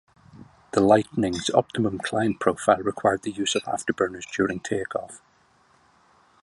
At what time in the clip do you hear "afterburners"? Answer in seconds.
3.65-4.25